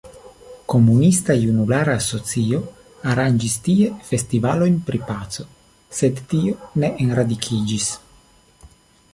Komunista 0.71 1.35
Junulara 1.41 1.97
Asocio 2.03 2.61
aranĝis 3.11 3.57
tie 3.67 3.91
festivalojn 4.09 4.81
pri 4.89 5.03
Paco, 5.11 5.47
sed 5.99 6.25
tio 6.33 6.57
ne 6.85 6.91
enradikiĝis. 7.07 7.93